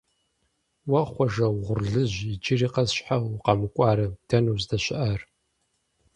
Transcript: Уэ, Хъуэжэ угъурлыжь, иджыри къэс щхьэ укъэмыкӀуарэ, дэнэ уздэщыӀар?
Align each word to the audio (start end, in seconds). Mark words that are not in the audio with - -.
Уэ, 0.89 1.01
Хъуэжэ 1.11 1.45
угъурлыжь, 1.55 2.17
иджыри 2.33 2.67
къэс 2.73 2.89
щхьэ 2.95 3.17
укъэмыкӀуарэ, 3.29 4.07
дэнэ 4.27 4.49
уздэщыӀар? 4.53 5.19